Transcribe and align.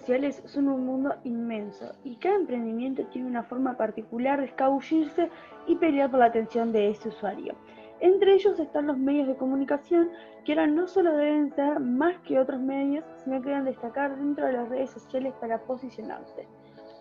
sociales 0.00 0.42
son 0.44 0.68
un 0.68 0.84
mundo 0.84 1.14
inmenso 1.24 1.92
y 2.04 2.16
cada 2.16 2.36
emprendimiento 2.36 3.06
tiene 3.06 3.28
una 3.28 3.44
forma 3.44 3.76
particular 3.76 4.38
de 4.38 4.46
escabullirse 4.46 5.30
y 5.66 5.76
pelear 5.76 6.10
por 6.10 6.20
la 6.20 6.26
atención 6.26 6.70
de 6.72 6.90
ese 6.90 7.08
usuario. 7.08 7.54
Entre 8.00 8.34
ellos 8.34 8.58
están 8.58 8.88
los 8.88 8.98
medios 8.98 9.26
de 9.26 9.36
comunicación, 9.36 10.10
que 10.44 10.52
ahora 10.52 10.66
no 10.66 10.86
solo 10.86 11.16
deben 11.16 11.50
ser 11.54 11.80
más 11.80 12.18
que 12.18 12.38
otros 12.38 12.60
medios, 12.60 13.04
sino 13.24 13.40
que 13.40 13.48
deben 13.48 13.64
destacar 13.64 14.16
dentro 14.18 14.44
de 14.46 14.52
las 14.52 14.68
redes 14.68 14.90
sociales 14.90 15.32
para 15.40 15.62
posicionarse. 15.62 16.46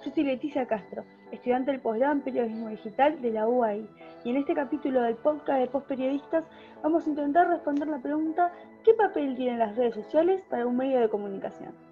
Yo 0.05 0.11
soy 0.11 0.23
Leticia 0.23 0.65
Castro, 0.65 1.03
estudiante 1.31 1.71
del 1.71 1.81
posgrado 1.81 2.13
en 2.13 2.21
Periodismo 2.21 2.69
Digital 2.69 3.21
de 3.21 3.31
la 3.31 3.45
UAI, 3.45 3.89
y 4.23 4.29
en 4.29 4.37
este 4.37 4.53
capítulo 4.53 5.01
del 5.01 5.15
podcast 5.15 5.59
de 5.59 5.67
Postperiodistas 5.67 6.45
vamos 6.81 7.05
a 7.05 7.09
intentar 7.09 7.49
responder 7.49 7.89
la 7.89 7.99
pregunta 7.99 8.53
¿qué 8.85 8.93
papel 8.93 9.35
tienen 9.35 9.59
las 9.59 9.75
redes 9.75 9.95
sociales 9.95 10.41
para 10.49 10.65
un 10.65 10.77
medio 10.77 11.01
de 11.01 11.09
comunicación? 11.09 11.84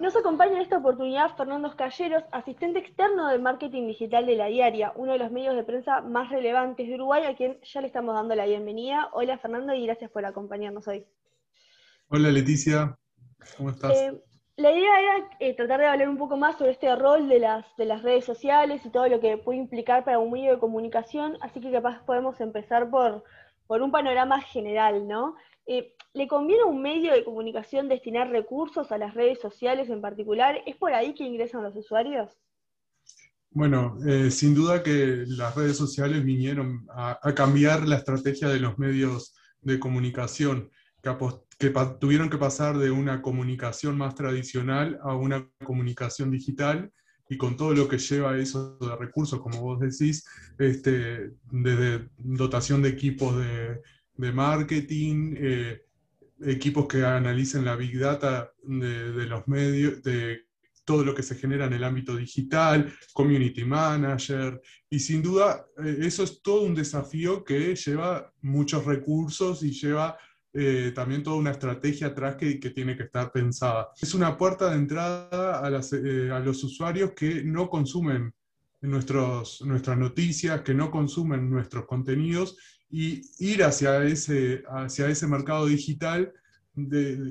Nos 0.00 0.16
acompaña 0.16 0.52
en 0.52 0.62
esta 0.62 0.78
oportunidad 0.78 1.36
Fernando 1.36 1.76
Calleros, 1.76 2.24
asistente 2.32 2.78
externo 2.78 3.28
de 3.28 3.38
marketing 3.38 3.86
digital 3.86 4.24
de 4.24 4.34
La 4.34 4.46
Diaria, 4.46 4.94
uno 4.96 5.12
de 5.12 5.18
los 5.18 5.30
medios 5.30 5.54
de 5.54 5.62
prensa 5.62 6.00
más 6.00 6.30
relevantes 6.30 6.88
de 6.88 6.94
Uruguay, 6.94 7.24
a 7.24 7.36
quien 7.36 7.60
ya 7.60 7.82
le 7.82 7.88
estamos 7.88 8.14
dando 8.14 8.34
la 8.34 8.46
bienvenida. 8.46 9.10
Hola 9.12 9.36
Fernando 9.36 9.74
y 9.74 9.84
gracias 9.84 10.10
por 10.10 10.24
acompañarnos 10.24 10.88
hoy. 10.88 11.04
Hola 12.08 12.30
Leticia, 12.30 12.96
¿cómo 13.58 13.68
estás? 13.68 13.92
Eh, 13.92 14.18
la 14.56 14.72
idea 14.72 15.00
era 15.00 15.30
eh, 15.38 15.54
tratar 15.54 15.80
de 15.80 15.86
hablar 15.88 16.08
un 16.08 16.16
poco 16.16 16.38
más 16.38 16.56
sobre 16.56 16.70
este 16.70 16.96
rol 16.96 17.28
de 17.28 17.38
las, 17.38 17.66
de 17.76 17.84
las 17.84 18.02
redes 18.02 18.24
sociales 18.24 18.80
y 18.86 18.90
todo 18.90 19.06
lo 19.06 19.20
que 19.20 19.36
puede 19.36 19.58
implicar 19.58 20.04
para 20.04 20.18
un 20.18 20.32
medio 20.32 20.52
de 20.52 20.58
comunicación, 20.58 21.36
así 21.42 21.60
que 21.60 21.70
capaz 21.70 22.02
podemos 22.06 22.40
empezar 22.40 22.88
por, 22.88 23.22
por 23.66 23.82
un 23.82 23.90
panorama 23.90 24.40
general, 24.40 25.06
¿no? 25.06 25.36
Eh, 25.66 25.94
¿Le 26.12 26.26
conviene 26.26 26.62
a 26.62 26.66
un 26.66 26.82
medio 26.82 27.12
de 27.12 27.24
comunicación 27.24 27.88
destinar 27.88 28.30
recursos 28.30 28.90
a 28.90 28.98
las 28.98 29.14
redes 29.14 29.40
sociales 29.40 29.88
en 29.90 30.00
particular? 30.00 30.60
¿Es 30.66 30.76
por 30.76 30.92
ahí 30.92 31.14
que 31.14 31.24
ingresan 31.24 31.62
los 31.62 31.76
usuarios? 31.76 32.36
Bueno, 33.52 33.98
eh, 34.06 34.30
sin 34.30 34.54
duda 34.54 34.82
que 34.82 35.24
las 35.26 35.54
redes 35.56 35.76
sociales 35.76 36.24
vinieron 36.24 36.86
a, 36.90 37.18
cambiar 37.34 37.86
la 37.86 37.96
estrategia 37.96 38.48
de 38.48 38.60
los 38.60 38.78
medios 38.78 39.34
de 39.60 39.80
comunicación, 39.80 40.70
que, 41.02 41.70
tuvieron 42.00 42.30
que 42.30 42.38
pasar 42.38 42.78
de 42.78 42.90
una 42.90 43.22
comunicación 43.22 43.98
más 43.98 44.14
tradicional 44.14 44.98
a 45.02 45.14
una 45.14 45.48
comunicación 45.64 46.30
digital 46.30 46.92
y 47.28 47.36
con 47.36 47.56
todo 47.56 47.74
lo 47.74 47.88
que 47.88 47.98
lleva 47.98 48.38
eso 48.38 48.76
de 48.78 48.96
recursos, 48.96 49.40
como 49.40 49.60
vos 49.60 49.80
decís, 49.80 50.24
este, 50.58 51.32
desde 51.50 52.08
dotación 52.18 52.82
de 52.82 52.88
equipos 52.90 53.36
de, 53.36 53.80
de 54.20 54.32
marketing, 54.32 55.34
eh, 55.36 55.82
equipos 56.42 56.86
que 56.86 57.04
analicen 57.04 57.64
la 57.64 57.76
big 57.76 57.98
data 57.98 58.52
de, 58.62 59.26
los 59.26 59.46
medios, 59.48 60.02
de 60.02 60.42
todo 60.84 61.04
lo 61.04 61.14
que 61.14 61.22
se 61.22 61.34
genera 61.34 61.66
en 61.66 61.72
el 61.72 61.84
ámbito 61.84 62.16
digital, 62.16 62.92
community 63.12 63.64
manager, 63.64 64.60
y 64.88 64.98
sin 64.98 65.22
duda 65.22 65.66
eh, 65.82 65.98
eso 66.00 66.22
es 66.22 66.42
todo 66.42 66.62
un 66.62 66.74
desafío 66.74 67.44
que 67.44 67.74
lleva 67.74 68.32
muchos 68.42 68.84
recursos 68.84 69.62
y 69.62 69.72
lleva 69.72 70.18
eh, 70.52 70.92
también 70.94 71.22
toda 71.22 71.36
una 71.36 71.52
estrategia 71.52 72.08
atrás 72.08 72.36
que, 72.36 72.56
tiene 72.56 72.96
que 72.96 73.04
estar 73.04 73.30
pensada. 73.30 73.88
Es 74.00 74.14
una 74.14 74.36
puerta 74.36 74.70
de 74.70 74.76
entrada 74.76 75.60
a, 75.60 75.66
a 75.66 76.40
los 76.40 76.64
usuarios 76.64 77.12
que 77.12 77.44
no 77.44 77.68
consumen 77.68 78.34
nuestros, 78.80 79.62
nuestras 79.62 79.98
noticias, 79.98 80.62
que 80.62 80.74
no 80.74 80.90
consumen 80.90 81.50
nuestros 81.50 81.86
contenidos 81.86 82.56
y 82.88 83.22
ir 83.38 83.62
hacia 83.62 84.02
ese, 84.04 84.62
hacia 84.68 85.08
ese 85.08 85.26
mercado 85.26 85.66
digital 85.66 86.32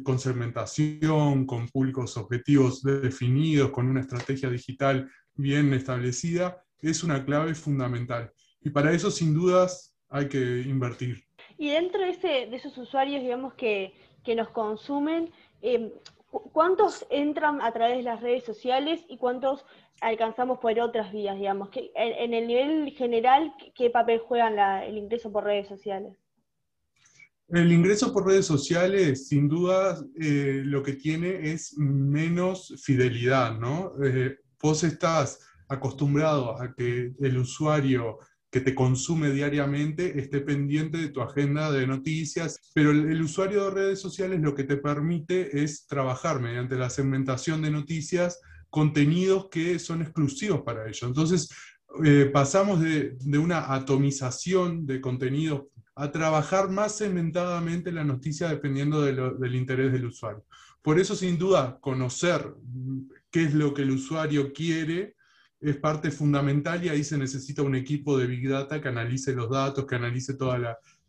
con 0.03 0.19
segmentación, 0.19 1.45
con 1.45 1.67
públicos 1.69 2.17
objetivos 2.17 2.83
definidos, 2.83 3.71
con 3.71 3.87
una 3.87 4.01
estrategia 4.01 4.49
digital 4.49 5.09
bien 5.33 5.73
establecida, 5.73 6.61
es 6.81 7.03
una 7.03 7.25
clave 7.25 7.55
fundamental. 7.55 8.31
Y 8.61 8.69
para 8.69 8.91
eso, 8.91 9.09
sin 9.09 9.33
dudas, 9.33 9.97
hay 10.09 10.27
que 10.27 10.61
invertir. 10.61 11.23
Y 11.57 11.69
dentro 11.69 12.01
de, 12.01 12.09
ese, 12.09 12.27
de 12.27 12.55
esos 12.55 12.77
usuarios, 12.77 13.21
digamos, 13.21 13.53
que, 13.55 13.93
que 14.23 14.35
nos 14.35 14.49
consumen, 14.49 15.31
eh, 15.61 15.93
¿Cuántos 16.31 17.05
entran 17.09 17.61
a 17.61 17.71
través 17.71 17.97
de 17.97 18.03
las 18.03 18.21
redes 18.21 18.43
sociales 18.43 19.01
y 19.07 19.17
cuántos 19.17 19.65
alcanzamos 20.01 20.59
por 20.59 20.77
otras 20.79 21.11
vías, 21.11 21.37
digamos? 21.37 21.69
en, 21.73 22.33
el 22.33 22.47
nivel 22.47 22.91
general, 22.91 23.53
¿qué 23.75 23.89
papel 23.89 24.19
juega 24.19 24.85
el 24.85 24.97
ingreso 24.97 25.31
por 25.31 25.43
redes 25.43 25.67
sociales? 25.67 26.15
El 27.47 27.71
ingreso 27.71 28.13
por 28.13 28.27
redes 28.27 28.45
sociales, 28.45 29.27
sin 29.27 29.49
duda, 29.49 29.99
eh, 30.21 30.61
lo 30.63 30.83
que 30.83 30.93
tiene 30.93 31.51
es 31.51 31.75
menos 31.77 32.75
fidelidad, 32.83 33.57
¿no? 33.57 33.93
Eh, 34.03 34.37
vos 34.61 34.83
estás 34.83 35.39
acostumbrado 35.67 36.61
a 36.61 36.75
que 36.75 37.11
el 37.19 37.37
usuario 37.39 38.19
que 38.51 38.61
te 38.61 38.73
consume 38.73 39.31
diariamente 39.31 40.19
esté 40.19 40.41
pendiente 40.41 40.97
de 40.97 41.09
tu 41.09 41.21
agenda 41.21 41.71
de 41.71 41.85
noticias, 41.85 42.59
pero 42.73 42.91
el, 42.91 43.21
usuario 43.21 43.65
de 43.65 43.71
redes 43.71 43.99
sociales 43.99 44.41
lo 44.41 44.55
que 44.55 44.63
te 44.63 44.77
permite 44.77 45.63
es 45.63 45.85
trabajar 45.85 46.39
mediante 46.39 46.75
la 46.75 46.89
segmentación 46.89 47.61
de 47.61 47.71
noticias 47.71 48.39
contenidos 48.69 49.49
que 49.49 49.77
son 49.77 50.01
exclusivos 50.01 50.61
para 50.61 50.87
ello. 50.87 51.07
Entonces, 51.07 51.49
eh, 52.03 52.29
pasamos 52.31 52.81
de, 52.81 53.17
una 53.37 53.73
atomización 53.73 54.85
de 54.85 55.01
contenidos 55.01 55.63
a 55.95 56.11
trabajar 56.11 56.69
más 56.69 56.95
segmentadamente 56.95 57.91
la 57.91 58.03
noticia 58.03 58.47
dependiendo 58.47 59.01
del 59.01 59.55
interés 59.55 59.91
del 59.91 60.05
usuario. 60.05 60.45
Por 60.81 60.99
eso, 60.99 61.15
sin 61.15 61.37
duda, 61.37 61.77
conocer 61.81 62.53
qué 63.31 63.43
es 63.43 63.53
lo 63.53 63.73
que 63.73 63.81
el 63.81 63.91
usuario 63.91 64.53
quiere 64.53 65.15
es 65.61 65.75
parte 65.77 66.11
fundamental 66.11 66.83
y 66.83 66.89
ahí 66.89 67.03
se 67.03 67.17
necesita 67.17 67.61
un 67.61 67.75
equipo 67.75 68.17
de 68.17 68.27
Big 68.27 68.47
Data 68.47 68.81
que 68.81 68.87
analice 68.87 69.33
los 69.33 69.49
datos, 69.49 69.85
que 69.85 69.95
analice 69.95 70.35
toda 70.35 70.57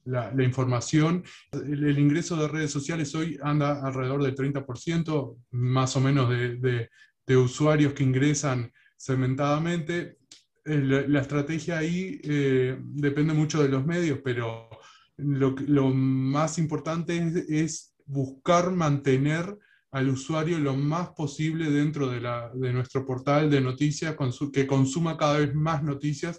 la, 0.04 0.44
información. 0.44 1.22
El, 1.52 1.98
ingreso 1.98 2.36
de 2.36 2.48
redes 2.48 2.70
sociales 2.70 3.14
hoy 3.14 3.38
anda 3.42 3.80
alrededor 3.84 4.22
del 4.22 4.34
30%, 4.34 5.36
más 5.52 5.96
o 5.96 6.00
menos, 6.00 6.28
de, 6.30 6.88
usuarios 7.36 7.92
que 7.92 8.02
ingresan 8.02 8.72
segmentadamente. 8.96 10.18
La, 10.64 11.20
estrategia 11.20 11.78
ahí 11.78 12.20
eh, 12.24 12.76
depende 12.80 13.32
mucho 13.34 13.62
de 13.62 13.68
los 13.68 13.86
medios, 13.86 14.18
pero 14.24 14.68
lo, 15.16 15.90
más 15.90 16.58
importante 16.58 17.44
es 17.48 17.94
buscar 18.06 18.72
mantener 18.72 19.56
al 19.92 20.08
usuario 20.08 20.58
lo 20.58 20.76
más 20.76 21.10
posible 21.10 21.70
dentro 21.70 22.08
de, 22.08 22.20
la, 22.20 22.50
de 22.54 22.72
nuestro 22.72 23.04
portal 23.04 23.50
de 23.50 23.60
noticias, 23.60 24.16
que 24.52 24.66
consuma 24.66 25.16
cada 25.16 25.38
vez 25.38 25.54
más 25.54 25.82
noticias. 25.82 26.38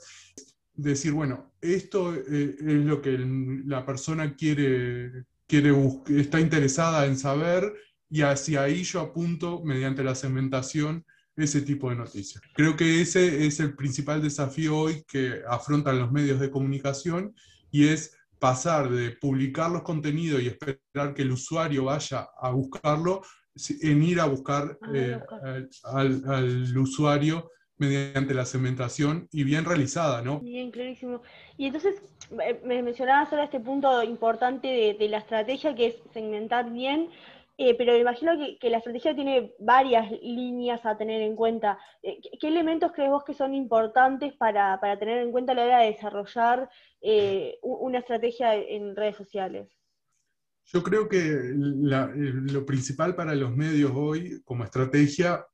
Decir, 0.74 1.12
bueno, 1.12 1.54
esto 1.60 2.16
eh, 2.16 2.56
es 2.58 2.86
lo 2.86 3.02
que 3.02 3.18
la 3.66 3.86
persona 3.86 4.36
quiere, 4.36 5.26
quiere 5.48 5.74
está 6.08 6.40
interesada 6.40 7.06
en 7.06 7.18
saber 7.18 7.74
y 8.10 8.22
hacia 8.22 8.64
ahí 8.64 8.84
yo 8.84 9.02
apunto 9.02 9.62
mediante 9.64 10.04
la 10.04 10.16
segmentación 10.16 11.06
ese 11.36 11.62
tipo 11.62 11.90
de 11.90 11.96
noticias. 11.96 12.42
Creo 12.54 12.76
que 12.76 13.02
ese 13.02 13.46
es 13.46 13.60
el 13.60 13.76
principal 13.76 14.22
desafío 14.22 14.78
hoy 14.78 15.04
que 15.08 15.42
afrontan 15.48 16.00
los 16.00 16.12
medios 16.12 16.40
de 16.40 16.52
comunicación 16.52 17.34
y 17.70 17.88
es 17.88 18.18
pasar 18.40 18.90
de 18.90 19.12
publicar 19.12 19.72
los 19.72 19.84
contenidos 19.84 20.42
y 20.42 20.48
esperar 20.48 21.14
que 21.14 21.22
el 21.22 21.32
usuario 21.32 21.86
vaya 21.86 22.28
a 22.40 22.50
buscarlo 22.52 23.22
en 23.82 24.04
ir 24.04 24.20
a 24.20 24.26
buscar, 24.26 24.78
ah, 24.82 24.92
eh, 24.94 25.20
al, 25.84 26.78
usuario 26.78 27.52
mediante 27.78 28.34
la 28.34 28.46
segmentación 28.46 29.28
y 29.32 29.44
bien 29.44 29.66
realizada, 29.66 30.22
¿no? 30.22 30.40
Bien, 30.40 30.72
clarísimo. 30.72 31.22
Y 31.58 31.66
entonces, 31.66 31.96
eh, 32.40 32.62
me 32.64 32.84
mencionabas 32.84 33.32
ahora 33.32 33.46
este 33.46 33.60
punto 33.60 34.04
importante 34.04 34.96
de, 34.98 35.10
la 35.10 35.18
estrategia, 35.18 35.76
que 35.76 35.88
es 35.88 35.96
segmentar 36.14 36.72
bien, 36.72 37.10
eh, 37.58 37.76
pero 37.76 37.94
me 37.94 38.00
imagino 38.00 38.34
que, 38.60 38.70
la 38.70 38.78
estrategia 38.78 39.16
tiene 39.16 39.54
varias 39.60 40.10
líneas 40.22 40.86
a 40.86 40.98
tener 40.98 41.22
en 41.22 41.36
cuenta. 41.36 41.78
¿Qué 42.02 42.48
elementos 42.48 42.92
crees 42.92 43.12
vos 43.12 43.24
que 43.24 43.34
son 43.34 43.54
importantes 43.54 44.34
para, 44.34 44.80
para, 44.80 44.98
tener 44.98 45.20
en 45.20 45.32
cuenta 45.32 45.52
a 45.52 45.56
la 45.56 45.66
hora 45.66 45.80
de 45.80 45.92
desarrollar 45.92 46.70
una 47.62 48.00
estrategia 48.00 48.56
en 48.56 48.96
redes 48.96 49.18
sociales? 49.18 49.81
Yo 50.74 50.84
creo 50.84 51.10
que 51.10 51.20
eh, 51.20 51.54
lo 51.54 52.66
principal 52.66 53.16
para 53.16 53.36
los 53.36 53.56
medios 53.56 53.92
hoy 53.94 54.42
como 54.46 54.64
estrategia 54.64 55.46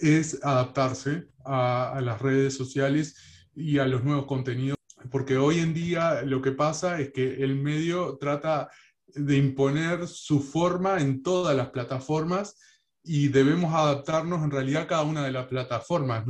es 0.00 0.42
adaptarse 0.42 1.26
a, 1.44 2.00
las 2.02 2.20
redes 2.22 2.56
sociales 2.56 3.16
y 3.54 3.78
a 3.78 3.86
los 3.86 4.04
nuevos 4.04 4.26
contenidos, 4.26 4.78
porque 5.10 5.36
hoy 5.36 5.58
en 5.58 5.74
día 5.74 6.22
lo 6.22 6.40
que 6.40 6.52
pasa 6.52 7.00
es 7.00 7.12
que 7.12 7.42
el 7.42 7.56
medio 7.56 8.16
trata 8.18 8.70
de 9.06 9.36
imponer 9.36 10.06
su 10.06 10.40
forma 10.40 11.00
en 11.00 11.22
todas 11.22 11.56
las 11.56 11.70
plataformas 11.70 12.56
y 13.02 13.28
debemos 13.28 13.74
adaptarnos 13.74 14.42
en 14.44 14.50
realidad 14.50 14.82
a 14.82 14.86
cada 14.86 15.02
una 15.02 15.24
de 15.24 15.32
las 15.32 15.46
plataformas. 15.46 16.24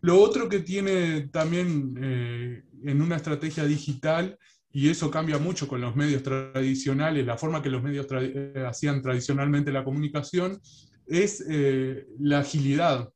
Lo 0.00 0.20
otro 0.20 0.48
que 0.48 0.60
tiene 0.60 1.28
también 1.28 1.94
eh, 2.02 2.62
en 2.82 3.00
una 3.00 3.16
estrategia 3.16 3.64
digital 3.64 4.38
y 4.74 4.90
eso 4.90 5.08
cambia 5.08 5.38
mucho 5.38 5.68
con 5.68 5.80
los 5.80 5.94
medios 5.94 6.24
tradicionales, 6.24 7.24
la 7.24 7.38
forma 7.38 7.62
que 7.62 7.70
los 7.70 7.80
medios 7.80 8.08
eh, 8.10 8.64
hacían 8.66 9.00
tradicionalmente 9.00 9.70
la 9.70 9.84
comunicación, 9.84 10.60
es 11.06 11.44
eh, 11.48 12.08
la 12.18 12.40
agilidad. 12.40 13.08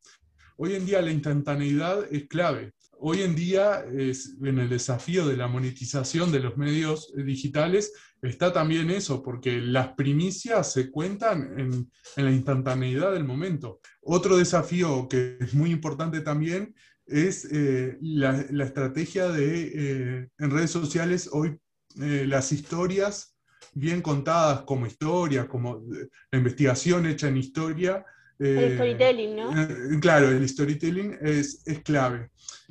Hoy 0.56 0.76
en 0.76 0.86
día 0.86 1.02
la 1.02 1.10
instantaneidad 1.10 2.06
es 2.12 2.28
clave. 2.28 2.74
Hoy 3.00 3.22
en 3.22 3.34
día, 3.34 3.84
en 3.84 4.58
el 4.58 4.68
desafío 4.68 5.26
de 5.26 5.36
la 5.36 5.46
monetización 5.46 6.32
de 6.32 6.40
los 6.40 6.56
medios 6.56 7.12
digitales, 7.16 7.92
está 8.22 8.52
también 8.52 8.90
eso, 8.90 9.22
porque 9.22 9.60
las 9.60 9.94
primicias 9.94 10.72
se 10.72 10.90
cuentan 10.90 11.58
en, 11.58 11.90
la 12.16 12.32
instantaneidad 12.32 13.12
del 13.12 13.24
momento. 13.24 13.80
Otro 14.02 14.36
desafío 14.36 15.08
que 15.08 15.38
es 15.40 15.54
muy 15.54 15.70
importante 15.70 16.20
también 16.20 16.74
es 17.08 17.48
eh, 17.50 17.98
la, 18.00 18.64
estrategia 18.64 19.28
de, 19.28 19.72
eh, 19.74 20.28
en 20.38 20.50
redes 20.50 20.70
sociales, 20.70 21.28
hoy 21.32 21.58
las 21.96 22.52
historias 22.52 23.38
bien 23.74 24.02
contadas 24.02 24.62
como 24.62 24.86
historia, 24.86 25.46
como 25.46 25.82
la 26.30 26.38
investigación 26.38 27.06
hecha 27.06 27.28
en 27.28 27.36
historia. 27.36 28.04
el 28.38 28.72
eh, 28.72 28.74
storytelling, 28.74 29.36
¿no? 29.36 29.62
Eh, 29.62 29.98
claro, 30.00 30.30
el 30.30 30.48
storytelling 30.48 31.18
es, 31.20 31.62
es 31.66 31.80
clave. 31.82 32.30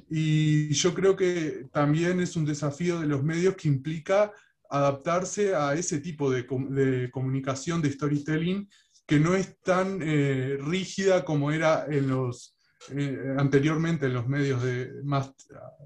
Y 0.09 0.69
yo 0.73 0.93
creo 0.93 1.15
que 1.15 1.65
también 1.71 2.19
es 2.19 2.35
un 2.35 2.45
desafío 2.45 2.99
de 2.99 3.07
los 3.07 3.23
medios 3.23 3.55
que 3.55 3.67
implica 3.67 4.31
adaptarse 4.69 5.55
a 5.55 5.73
ese 5.75 5.99
tipo 5.99 6.29
de, 6.29 6.45
de 6.69 7.09
comunicación 7.11 7.81
de 7.81 7.91
storytelling 7.91 8.69
que 9.05 9.19
no 9.19 9.35
es 9.35 9.57
tan 9.61 10.01
eh, 10.01 10.57
rígida 10.59 11.23
como 11.23 11.51
era 11.51 11.85
en 11.89 12.09
los, 12.09 12.56
anteriormente 13.38 14.06
en 14.06 14.13
los 14.13 14.27
medios 14.27 14.62
más, 15.03 15.33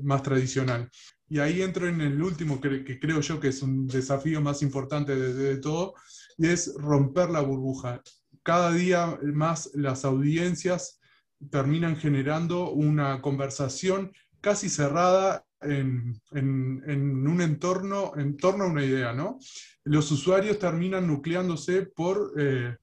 más 0.02 0.24
tradicional. 0.24 0.90
Y 1.32 1.40
ahí 1.40 1.62
entro 1.62 1.88
en 1.88 2.02
el 2.02 2.22
último, 2.22 2.60
que, 2.60 3.00
creo 3.00 3.22
yo 3.22 3.40
que 3.40 3.48
es 3.48 3.62
un 3.62 3.88
desafío 3.88 4.42
más 4.42 4.62
importante 4.62 5.16
de, 5.16 5.58
todo, 5.60 5.94
y 6.38 6.48
es 6.48 6.74
romper 6.76 7.30
la 7.30 7.40
burbuja. 7.40 8.02
Cada 8.44 8.74
día 8.74 9.18
más 9.24 9.72
las 9.74 10.04
audiencias 10.04 11.00
terminan 11.50 11.96
generando 11.96 12.72
una 12.72 13.22
conversación 13.22 14.12
casi 14.42 14.68
cerrada 14.68 15.46
en, 15.62 16.20
un 16.34 17.42
entorno, 17.42 18.12
en 18.18 18.36
torno 18.36 18.66
a 18.66 18.68
una 18.68 18.84
idea, 18.84 19.14
¿no? 19.14 19.40
Los 19.86 20.12
usuarios 20.12 20.60
terminan 20.60 21.08
nucleándose 21.08 21.84
por, 21.84 22.34
eh, 22.38 22.76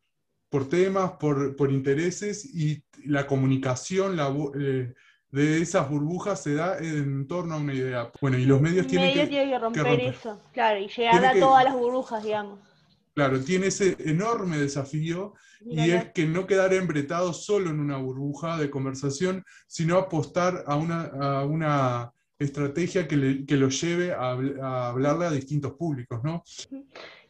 por 0.49 0.69
temas, 0.69 1.13
por, 1.13 1.57
por, 1.57 1.71
intereses 1.71 2.45
y 2.45 2.83
la 3.05 3.27
comunicación, 3.27 4.17
la, 4.17 4.35
eh, 4.59 4.95
de 5.31 5.61
esas 5.61 5.89
burbujas 5.91 6.43
se 6.43 6.55
da 6.55 6.79
en 6.79 7.27
torno 7.27 7.55
a 7.55 7.59
una 7.59 7.75
idea. 7.75 8.11
Bueno, 8.21 8.39
y 8.39 8.45
los 8.45 8.61
medios 8.61 8.87
tienen 8.87 9.13
que, 9.13 9.27
tiene 9.27 9.51
que, 9.51 9.59
romper 9.59 10.01
eso, 10.01 10.41
claro, 10.53 10.79
y 10.79 10.89
llegar 10.89 11.25
a 11.25 11.39
todas 11.39 11.65
las 11.65 11.75
burbujas, 11.75 12.25
digamos. 12.25 12.61
Claro, 13.15 13.41
tiene 13.41 13.67
ese 13.67 13.97
enorme 13.99 14.59
desafío 14.59 15.35
y 15.61 15.91
es 15.91 16.13
que 16.13 16.25
no 16.25 16.47
quedar 16.47 16.73
embretado 16.73 17.33
solo 17.33 17.69
en 17.69 17.81
una 17.81 17.97
burbuja 17.97 18.57
de 18.59 18.71
conversación, 18.71 19.45
sino 19.67 19.99
apostar 19.99 20.63
a 20.69 20.77
una, 20.77 21.07
a 21.07 21.45
una 21.45 22.13
estrategia 22.39 23.09
que, 23.09 23.17
le, 23.17 23.45
que 23.45 23.57
lo 23.57 23.69
lleve 23.71 24.13
a, 24.13 24.39
a, 24.63 24.89
hablarle 24.91 25.27
a 25.27 25.31
distintos 25.33 25.73
públicos, 25.73 26.21
¿no? 26.23 26.45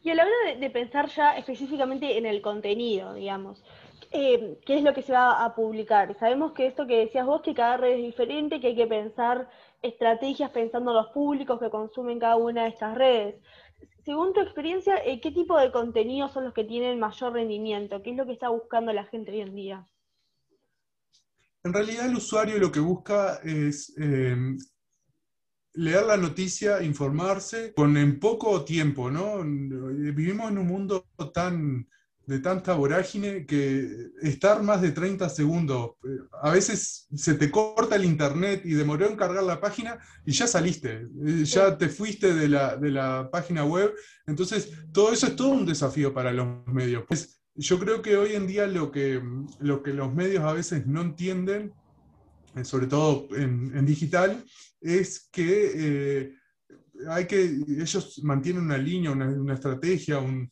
Y 0.01 0.09
a 0.09 0.15
la 0.15 0.23
hora 0.23 0.55
de, 0.57 0.69
pensar 0.69 1.09
ya 1.09 1.37
específicamente 1.37 2.17
en 2.17 2.25
el 2.25 2.41
contenido, 2.41 3.13
digamos, 3.13 3.63
eh, 4.11 4.57
qué 4.65 4.77
es 4.77 4.83
lo 4.83 4.93
que 4.93 5.01
se 5.01 5.11
va 5.11 5.43
a 5.43 5.53
publicar. 5.55 6.17
Sabemos 6.17 6.53
que 6.53 6.67
esto 6.67 6.87
que 6.87 6.99
decías 6.99 7.25
vos, 7.25 7.41
que 7.41 7.53
cada 7.53 7.77
red 7.77 7.97
es 7.97 8.03
diferente, 8.03 8.59
que 8.59 8.67
hay 8.67 8.75
que 8.75 8.87
pensar 8.87 9.49
estrategias 9.81 10.51
pensando 10.51 10.91
en 10.91 10.97
los 10.97 11.07
públicos 11.07 11.59
que 11.59 11.69
consumen 11.69 12.19
cada 12.19 12.37
una 12.37 12.63
de 12.63 12.69
estas 12.69 12.95
redes. 12.95 13.35
Según 14.05 14.33
tu 14.33 14.39
experiencia, 14.39 14.95
eh, 15.05 15.19
¿qué 15.19 15.31
tipo 15.31 15.57
de 15.57 15.71
contenidos 15.71 16.31
son 16.31 16.45
los 16.45 16.53
que 16.53 16.63
tienen 16.63 16.99
mayor 16.99 17.33
rendimiento? 17.33 18.01
¿Qué 18.01 18.11
es 18.11 18.17
lo 18.17 18.25
que 18.25 18.33
está 18.33 18.49
buscando 18.49 18.93
la 18.93 19.05
gente 19.05 19.31
hoy 19.31 19.41
en 19.41 19.55
día? 19.55 19.85
En 21.63 21.73
realidad 21.73 22.07
el 22.07 22.15
usuario 22.15 22.57
lo 22.57 22.71
que 22.71 22.79
busca 22.79 23.39
es 23.43 23.93
em, 23.97 24.57
leer 25.73 26.05
la 26.05 26.17
noticia, 26.17 26.83
informarse 26.83 27.73
con 27.73 27.95
en 27.97 28.19
poco 28.19 28.63
tiempo, 28.63 29.09
¿no? 29.11 29.43
Vivimos 29.43 30.51
en 30.51 30.57
un 30.57 30.67
mundo 30.67 31.07
tan 31.33 31.87
de 32.29 32.39
tanta 32.39 32.75
vorágine 32.75 33.47
que 33.47 34.11
estar 34.21 34.61
más 34.61 34.83
de 34.83 34.91
30 34.91 35.27
segundos, 35.29 35.93
eh, 36.03 36.09
a 36.43 36.51
veces 36.51 37.07
se 37.11 37.33
te 37.33 37.49
corta 37.49 37.95
el 37.95 38.05
internet 38.05 38.61
y 38.65 38.75
demoró 38.75 39.07
en 39.07 39.15
cargar 39.15 39.41
la 39.41 39.59
página 39.59 39.97
y 40.23 40.31
ya 40.31 40.45
saliste, 40.45 41.07
eh, 41.25 41.43
ya 41.43 41.75
te 41.75 41.89
fuiste 41.89 42.35
de 42.35 42.47
la, 42.47 42.77
de 42.77 42.91
la 42.91 43.29
página 43.31 43.65
web. 43.65 43.95
Entonces, 44.27 44.71
todo 44.93 45.11
eso 45.11 45.25
es 45.25 45.35
todo 45.35 45.49
un 45.49 45.65
desafío 45.65 46.13
para 46.13 46.31
los 46.31 46.67
medios. 46.67 47.03
Pues, 47.07 47.41
yo 47.55 47.79
creo 47.79 48.03
que 48.03 48.15
hoy 48.15 48.35
en 48.35 48.45
día 48.45 48.67
lo 48.67 48.91
que, 48.91 49.19
lo 49.59 49.81
que 49.81 49.93
los 49.93 50.13
medios 50.13 50.43
a 50.43 50.53
veces 50.53 50.85
no 50.85 51.01
entienden, 51.01 51.73
sobre 52.63 52.87
todo 52.87 53.27
en, 53.35 53.85
digital, 53.85 54.43
es 54.81 55.29
que 55.31 56.33
hay 57.07 57.25
que, 57.25 57.43
ellos 57.43 58.19
mantienen 58.23 58.63
una 58.63 58.77
línea, 58.77 59.11
una, 59.11 59.53
estrategia, 59.53 60.19
un, 60.19 60.51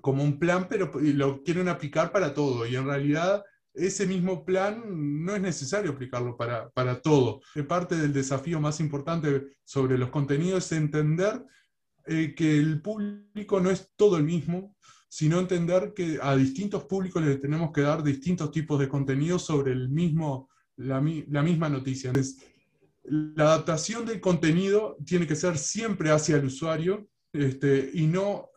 como 0.00 0.22
un 0.22 0.38
plan, 0.38 0.66
pero 0.68 0.90
lo 0.94 1.42
quieren 1.42 1.68
aplicar 1.68 2.12
para 2.12 2.32
todo. 2.32 2.66
Y 2.66 2.76
en 2.76 2.86
realidad 2.86 3.42
ese 3.76 4.06
mismo 4.06 4.44
plan 4.44 4.82
no 5.24 5.34
es 5.34 5.42
necesario 5.42 5.90
aplicarlo 5.90 6.36
para, 6.36 6.70
para 6.70 7.00
todo. 7.00 7.40
Parte 7.68 7.96
del 7.96 8.12
desafío 8.12 8.60
más 8.60 8.80
importante 8.80 9.58
sobre 9.64 9.98
los 9.98 10.10
contenidos 10.10 10.66
es 10.66 10.78
entender 10.78 11.44
eh, 12.06 12.34
que 12.34 12.56
el 12.56 12.80
público 12.80 13.60
no 13.60 13.70
es 13.70 13.92
todo 13.96 14.16
el 14.16 14.24
mismo, 14.24 14.74
sino 15.08 15.38
entender 15.38 15.92
que 15.94 16.18
a 16.20 16.36
distintos 16.36 16.84
públicos 16.84 17.22
les 17.22 17.40
tenemos 17.40 17.72
que 17.72 17.82
dar 17.82 18.02
distintos 18.02 18.50
tipos 18.50 18.78
de 18.78 18.88
contenidos 18.88 19.42
sobre 19.42 19.72
el 19.72 19.88
mismo, 19.88 20.48
la, 20.76 21.00
misma 21.00 21.68
noticia. 21.68 22.08
Entonces, 22.08 22.38
la 23.04 23.44
adaptación 23.44 24.04
del 24.04 24.20
contenido 24.20 24.96
tiene 25.04 25.26
que 25.26 25.36
ser 25.36 25.58
siempre 25.58 26.10
hacia 26.10 26.36
el 26.36 26.46
usuario 26.46 27.08
este, 27.32 27.90
y 27.94 28.06
no 28.06 28.50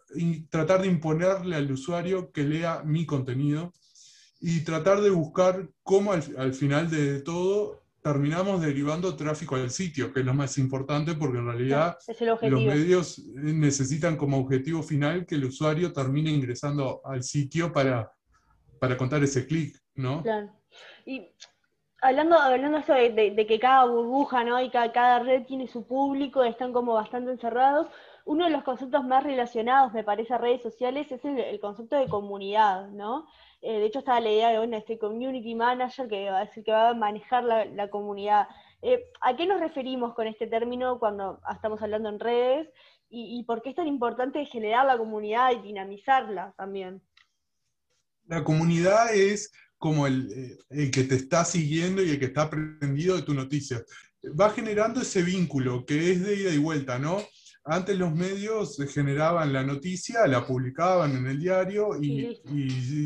tratar 0.49 0.81
de 0.81 0.87
imponerle 0.87 1.55
al 1.55 1.71
usuario 1.71 2.31
que 2.31 2.43
lea 2.43 2.81
mi 2.83 3.05
contenido 3.05 3.73
y 4.41 4.61
tratar 4.61 5.01
de 5.01 5.09
buscar 5.09 5.69
cómo 5.83 6.13
al, 6.13 6.53
final 6.53 6.89
de 6.89 7.21
todo 7.21 7.83
terminamos 8.11 8.59
derivando 8.61 9.15
tráfico 9.15 9.55
al 9.55 9.69
sitio, 9.69 10.11
que 10.11 10.21
es 10.21 10.25
lo 10.25 10.33
más 10.33 10.57
importante 10.57 11.13
porque 11.13 11.37
en 11.37 11.45
realidad 11.45 11.95
los 12.41 12.61
medios 12.63 13.19
necesitan 13.35 14.17
como 14.17 14.39
objetivo 14.39 14.81
final 14.81 15.27
que 15.27 15.35
el 15.35 15.45
usuario 15.45 15.93
termine 15.93 16.31
ingresando 16.31 17.01
al 17.05 17.21
sitio 17.21 17.71
para, 17.71 18.11
para 18.79 18.97
contar 18.97 19.23
ese 19.23 19.45
clic, 19.45 19.77
¿no? 19.93 20.23
Claro. 20.23 20.51
Y 21.05 21.27
hablando, 22.01 22.35
hablando 22.39 22.79
eso 22.79 22.93
de, 22.93 23.45
que 23.47 23.59
cada 23.59 23.85
burbuja, 23.85 24.43
¿no? 24.43 24.59
Y 24.59 24.71
cada, 24.71 24.91
cada 24.91 25.19
red 25.19 25.43
tiene 25.45 25.67
su 25.67 25.85
público, 25.85 26.43
están 26.43 26.73
como 26.73 26.93
bastante 26.95 27.29
encerrados, 27.29 27.89
uno 28.25 28.45
de 28.45 28.51
los 28.51 28.63
conceptos 28.63 29.03
más 29.03 29.23
relacionados, 29.23 29.93
me 29.93 30.03
parece, 30.03 30.33
a 30.33 30.37
redes 30.37 30.61
sociales 30.61 31.11
es 31.11 31.23
el, 31.23 31.59
concepto 31.59 31.95
de 31.97 32.07
comunidad, 32.07 32.89
¿no? 32.89 33.27
Eh, 33.61 33.79
de 33.79 33.85
hecho, 33.85 33.99
estaba 33.99 34.19
la 34.19 34.31
idea 34.31 34.59
de 34.59 34.77
este 34.77 34.97
community 34.97 35.55
manager 35.55 36.07
que 36.07 36.29
va 36.29 36.39
a 36.39 36.45
decir 36.45 36.63
que 36.63 36.71
va 36.71 36.89
a 36.89 36.93
manejar 36.93 37.43
la, 37.43 37.89
comunidad. 37.89 38.47
Eh, 38.81 39.03
¿A 39.21 39.35
qué 39.35 39.45
nos 39.45 39.59
referimos 39.59 40.13
con 40.13 40.27
este 40.27 40.47
término 40.47 40.99
cuando 40.99 41.39
estamos 41.51 41.81
hablando 41.81 42.09
en 42.09 42.19
redes? 42.19 42.69
Y, 43.11 43.43
por 43.45 43.63
qué 43.63 43.71
es 43.71 43.75
tan 43.75 43.87
importante 43.87 44.45
generar 44.45 44.85
la 44.85 44.97
comunidad 44.97 45.51
y 45.51 45.63
dinamizarla 45.63 46.53
también? 46.55 47.01
La 48.27 48.43
comunidad 48.43 49.15
es 49.15 49.51
como 49.79 50.05
el, 50.05 50.31
eh, 50.31 50.59
el, 50.69 50.91
que 50.91 51.05
te 51.05 51.15
está 51.15 51.43
siguiendo 51.43 52.03
y 52.03 52.11
el 52.11 52.19
que 52.19 52.25
está 52.25 52.43
aprendido 52.43 53.15
de 53.15 53.23
tu 53.23 53.33
noticia. 53.33 53.83
Va 54.39 54.51
generando 54.51 55.01
ese 55.01 55.23
vínculo 55.23 55.87
que 55.87 56.11
es 56.11 56.23
de 56.23 56.35
ida 56.35 56.53
y 56.53 56.59
vuelta, 56.59 56.99
¿no? 56.99 57.17
Antes 57.71 57.97
los 57.97 58.13
medios 58.15 58.77
generaban 58.91 59.53
la 59.53 59.63
noticia, 59.63 60.25
la 60.25 60.45
publicaban 60.45 61.15
en 61.15 61.27
el 61.27 61.39
diario 61.39 62.01
y, 62.01 62.41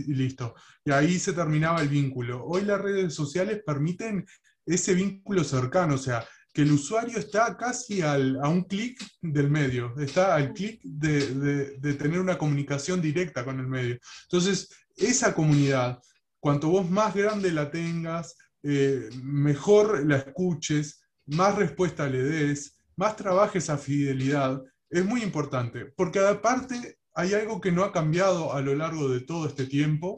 listo. 0.07 0.55
y, 0.85 0.91
ahí 0.91 1.19
se 1.19 1.33
terminaba 1.33 1.81
el 1.81 1.89
vínculo. 1.89 2.45
Hoy 2.45 2.61
las 2.61 2.79
redes 2.79 3.13
sociales 3.13 3.61
permiten 3.65 4.25
ese 4.65 4.93
vínculo 4.93 5.43
cercano, 5.43 5.95
o 5.95 5.97
sea, 5.97 6.25
que 6.53 6.61
el 6.61 6.71
usuario 6.71 7.17
está 7.17 7.57
casi 7.57 8.01
a 8.01 8.15
un 8.15 8.63
clic 8.63 9.03
del 9.21 9.49
medio, 9.49 9.93
está 9.99 10.35
al 10.35 10.53
clic 10.53 10.79
de, 10.83 11.95
tener 11.97 12.21
una 12.21 12.37
comunicación 12.37 13.01
directa 13.01 13.43
con 13.43 13.59
el 13.59 13.67
medio. 13.67 13.97
Entonces, 14.29 14.69
esa 14.95 15.33
comunidad, 15.33 15.99
cuanto 16.39 16.69
vos 16.69 16.89
más 16.89 17.13
grande 17.13 17.51
la 17.51 17.69
tengas, 17.69 18.37
eh, 18.61 19.09
mejor 19.23 20.05
la 20.05 20.17
escuches, 20.17 21.01
más 21.25 21.55
respuesta 21.55 22.07
le 22.07 22.23
des, 22.23 22.77
más 22.95 23.15
trabaje 23.15 23.57
esa 23.57 23.77
fidelidad, 23.77 24.61
es 24.89 25.05
muy 25.05 25.23
importante, 25.23 25.85
porque 25.95 26.19
aparte 26.19 26.97
hay 27.13 27.33
algo 27.33 27.61
que 27.61 27.71
no 27.71 27.83
ha 27.83 27.91
cambiado 27.91 28.53
a 28.53 28.61
lo 28.61 28.75
largo 28.75 29.09
de 29.09 29.21
todo 29.21 29.47
este 29.47 29.65
tiempo, 29.65 30.17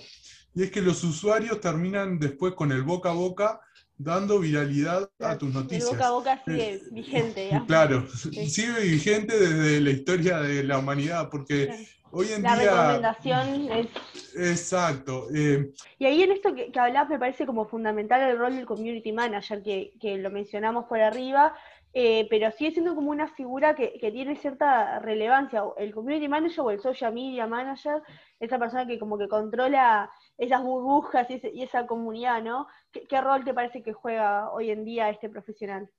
y 0.54 0.64
es 0.64 0.72
que 0.72 0.82
los 0.82 1.04
usuarios 1.04 1.60
terminan 1.60 2.20
después 2.20 2.54
con 2.54 2.72
el 2.72 2.84
boca 2.84 3.10
a 3.10 3.14
boca 3.14 3.60
dando 3.98 4.40
viralidad 4.40 5.10
a 5.20 5.38
tus 5.38 5.54
noticias. 5.54 5.84
El 5.84 5.98
boca 5.98 6.08
a 6.08 6.12
boca 6.12 6.42
sigue 6.46 6.74
eh, 6.74 6.82
vigente. 6.92 7.50
Claro, 7.68 8.08
sigue 8.10 8.82
vigente 8.82 9.38
desde 9.38 9.82
la 9.82 9.90
historia 9.92 10.40
de 10.40 10.64
la 10.64 10.78
humanidad, 10.78 11.30
porque 11.30 11.70
hoy 12.12 12.28
en 12.32 12.44
la 12.44 12.58
día... 12.58 12.72
recomendación 12.72 13.72
es... 13.72 13.88
Exacto. 14.36 15.28
eh, 15.34 15.72
Y 15.98 16.06
ahí 16.06 16.24
en 16.24 16.32
esto 16.32 16.54
que, 16.54 16.72
que 16.72 16.80
hablabas 16.80 17.10
me 17.10 17.20
parece 17.20 17.46
como 17.46 17.68
fundamental 17.68 18.22
el 18.22 18.38
rol 18.38 18.56
del 18.56 18.66
community 18.66 19.12
manager, 19.12 19.64
que, 19.64 19.94
que 20.00 20.18
lo 20.18 20.30
mencionamos 20.30 20.86
por 20.86 21.00
arriba, 21.00 21.54
eh, 21.98 22.28
pero 22.30 22.52
sigue 22.52 22.74
siendo 22.74 22.94
como 22.94 23.12
una 23.12 23.34
figura 23.36 23.74
que, 23.74 23.98
tiene 24.12 24.36
cierta 24.36 25.00
relevancia. 25.00 25.64
El 25.78 25.94
community 25.94 26.28
manager 26.28 26.60
o 26.60 26.72
el 26.72 26.82
social 26.82 27.14
media 27.14 27.48
manager, 27.48 28.02
esa 28.38 28.60
persona 28.60 28.86
que 28.86 29.00
como 29.00 29.18
que 29.18 29.30
controla 29.30 30.12
esas 30.38 30.62
burbujas 30.62 31.26
y 31.30 31.64
esa 31.64 31.88
comunidad, 31.88 32.44
¿no? 32.44 32.68
¿Qué, 32.92 33.08
qué 33.08 33.22
rol 33.22 33.46
te 33.46 33.54
parece 33.54 33.82
que 33.82 33.94
juega 33.94 34.52
hoy 34.52 34.72
en 34.72 34.84
día 34.84 35.10
este 35.10 35.30
profesional? 35.30 35.90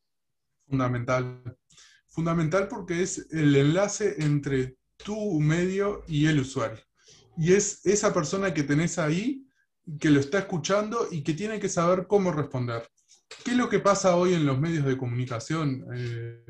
Fundamental. 0.68 1.56
Fundamental 2.08 2.68
porque 2.68 3.02
es 3.02 3.32
el 3.32 3.56
enlace 3.56 4.22
entre 4.22 4.76
tu 5.02 5.40
medio 5.40 6.02
y 6.06 6.26
el 6.26 6.40
usuario. 6.40 6.84
Y 7.38 7.54
es 7.54 7.86
esa 7.86 8.12
persona 8.12 8.52
que 8.52 8.64
tenés 8.64 8.98
ahí, 8.98 9.46
que 9.98 10.10
lo 10.10 10.20
está 10.20 10.40
escuchando 10.40 11.08
y 11.10 11.22
que 11.22 11.32
tiene 11.32 11.58
que 11.58 11.70
saber 11.70 12.06
cómo 12.06 12.32
responder. 12.32 12.86
¿Qué 13.45 13.52
es 13.52 13.56
lo 13.56 13.68
que 13.68 13.80
pasa 13.80 14.16
hoy 14.16 14.35
en 14.35 14.47
los 14.47 14.59
medios 14.59 14.85
de 14.85 14.97
comunicación? 14.97 15.85
Eh, 15.95 16.45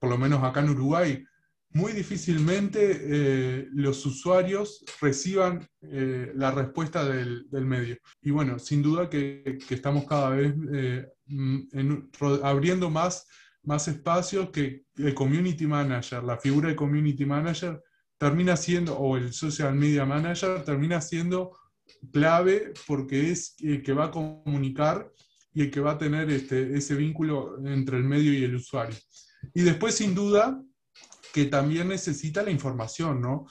por 0.00 0.10
lo 0.10 0.18
menos 0.18 0.42
acá 0.42 0.60
en 0.60 0.70
Uruguay, 0.70 1.24
muy 1.72 1.92
difícilmente 1.92 2.80
eh, 2.80 3.68
los 3.72 4.04
usuarios 4.04 4.84
reciban 5.00 5.66
eh, 5.82 6.32
la 6.34 6.50
respuesta 6.50 7.04
del, 7.04 7.46
medio. 7.52 7.96
Y 8.22 8.30
bueno, 8.30 8.58
sin 8.58 8.82
duda 8.82 9.08
que, 9.08 9.58
estamos 9.70 10.04
cada 10.04 10.30
vez 10.30 10.54
mm, 11.26 12.08
abriendo 12.42 12.90
más, 12.90 13.26
más 13.62 13.86
espacios 13.88 14.50
que 14.50 14.84
el 14.96 15.14
community 15.14 15.66
manager, 15.66 16.24
la 16.24 16.38
figura 16.38 16.68
de 16.68 16.76
community 16.76 17.24
manager 17.24 17.82
termina 18.18 18.56
siendo, 18.56 18.98
o 18.98 19.16
el 19.16 19.32
social 19.32 19.74
media 19.74 20.04
manager 20.04 20.62
termina 20.64 21.00
siendo 21.00 21.56
clave 22.12 22.72
porque 22.86 23.30
es 23.30 23.54
el 23.60 23.82
que 23.82 23.92
va 23.92 24.06
a 24.06 24.10
comunicar 24.10 25.10
y 25.52 25.62
el 25.62 25.70
que 25.70 25.80
va 25.80 25.92
a 25.92 25.98
tener 25.98 26.30
este, 26.30 26.76
ese 26.76 26.94
vínculo 26.94 27.56
entre 27.66 27.96
el 27.96 28.04
medio 28.04 28.32
y 28.32 28.44
el 28.44 28.54
usuario. 28.54 28.96
Y 29.54 29.62
después, 29.62 29.94
sin 29.94 30.14
duda, 30.14 30.62
que 31.32 31.46
también 31.46 31.88
necesita 31.88 32.42
la 32.42 32.50
información, 32.50 33.20
¿no? 33.20 33.46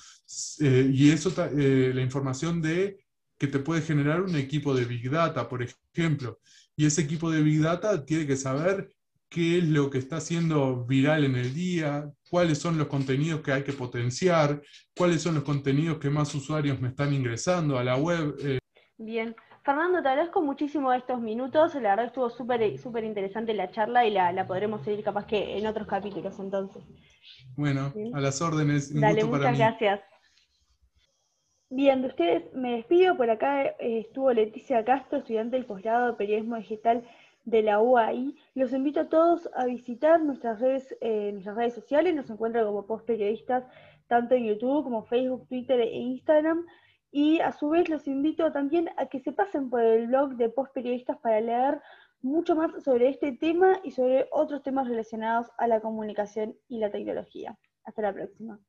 Eh, 0.61 0.89
y 0.93 1.11
eso, 1.11 1.33
eh, 1.57 1.91
la 1.93 2.01
información 2.01 2.61
de 2.61 3.05
que 3.37 3.47
te 3.47 3.59
puede 3.59 3.81
generar 3.81 4.21
un 4.21 4.35
equipo 4.35 4.75
de 4.75 4.85
Big 4.85 5.09
Data, 5.09 5.47
por 5.47 5.63
ejemplo. 5.63 6.39
Y 6.75 6.85
ese 6.85 7.01
equipo 7.01 7.31
de 7.31 7.41
Big 7.41 7.61
Data 7.61 8.05
tiene 8.05 8.27
que 8.27 8.35
saber 8.35 8.91
qué 9.29 9.59
es 9.59 9.63
lo 9.63 9.89
que 9.89 9.99
está 9.99 10.17
haciendo 10.17 10.85
viral 10.85 11.23
en 11.23 11.35
el 11.35 11.53
día, 11.53 12.11
cuáles 12.29 12.57
son 12.57 12.77
los 12.77 12.87
contenidos 12.87 13.41
que 13.41 13.51
hay 13.51 13.63
que 13.63 13.73
potenciar, 13.73 14.61
cuáles 14.95 15.21
son 15.21 15.35
los 15.35 15.43
contenidos 15.43 15.99
que 15.99 16.09
más 16.09 16.33
usuarios 16.35 16.81
me 16.81 16.89
están 16.89 17.13
ingresando 17.13 17.77
a 17.77 17.83
la 17.83 17.95
web. 17.95 18.35
eh, 18.39 18.59
Bien. 18.97 19.35
Fernando, 19.63 20.01
te 20.01 20.09
agradezco 20.09 20.41
muchísimo 20.41 20.91
estos 20.93 21.19
minutos. 21.21 21.75
La 21.75 21.91
verdad 21.91 22.05
estuvo 22.07 22.29
súper 22.29 22.77
súper 22.79 23.03
interesante 23.03 23.53
la 23.53 23.71
charla 23.71 24.05
y 24.05 24.11
la, 24.11 24.31
la 24.31 24.47
podremos 24.47 24.81
seguir 24.83 25.03
capaz 25.03 25.25
que 25.27 25.57
en 25.57 25.67
otros 25.67 25.87
capítulos 25.87 26.39
entonces. 26.39 26.83
bueno, 27.55 27.93
a 28.13 28.19
las 28.19 28.41
órdenes. 28.41 28.91
Un 28.91 29.01
Dale, 29.01 29.23
gusto 29.23 29.31
para 29.31 29.51
muchas 29.51 29.51
mí. 29.51 29.57
gracias. 29.57 30.01
Bien, 31.69 32.01
de 32.01 32.07
ustedes 32.07 32.53
me 32.53 32.77
despido. 32.77 33.15
Por 33.17 33.29
acá 33.29 33.63
eh, 33.65 33.75
estuvo 33.79 34.31
Leticia 34.33 34.83
Castro, 34.85 35.19
estudiante 35.19 35.55
del 35.55 35.65
posgrado 35.65 36.07
de 36.07 36.13
Periodismo 36.13 36.55
Digital 36.57 37.03
de 37.45 37.61
la 37.63 37.79
UAI. 37.79 38.35
Los 38.55 38.73
invito 38.73 39.01
a 39.01 39.09
todos 39.09 39.49
a 39.55 39.65
visitar 39.65 40.21
nuestras 40.21 40.59
redes, 40.59 40.95
eh, 41.01 41.31
nuestras 41.31 41.55
redes 41.55 41.75
sociales. 41.75 42.15
Nos 42.15 42.29
encuentran 42.29 42.65
como 42.65 42.85
post 42.87 43.05
periodistas 43.05 43.65
tanto 44.07 44.35
en 44.35 44.45
YouTube 44.45 44.83
como 44.83 45.05
Facebook, 45.05 45.47
Twitter 45.47 45.79
e 45.79 45.95
Instagram. 45.97 46.65
Y 47.11 47.39
a 47.39 47.51
su 47.51 47.69
vez 47.69 47.89
los 47.89 48.07
invito 48.07 48.51
también 48.51 48.89
a 48.97 49.07
que 49.07 49.19
se 49.19 49.31
pasen 49.31 49.69
por 49.69 49.81
el 49.81 50.07
blog 50.07 50.35
de 50.35 50.49
Post 50.49 50.73
Periodistas 50.73 51.17
para 51.17 51.41
leer 51.41 51.81
mucho 52.21 52.55
más 52.55 52.83
sobre 52.83 53.09
este 53.09 53.31
tema 53.31 53.79
y 53.83 53.91
sobre 53.91 54.27
otros 54.31 54.61
temas 54.61 54.87
relacionados 54.87 55.47
a 55.57 55.67
la 55.67 55.79
comunicación 55.79 56.55
y 56.67 56.79
la 56.79 56.91
tecnología. 56.91 57.57
Hasta 57.83 58.01
la 58.01 58.13
próxima. 58.13 58.59